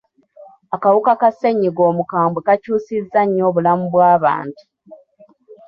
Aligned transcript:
Akawuka 0.75 1.11
ka 1.21 1.29
ssenyiga 1.33 1.81
omukambwe 1.91 2.39
kakyusizza 2.47 3.21
nnyo 3.25 3.43
obulamu 3.49 3.85
bw'abantu. 3.93 4.61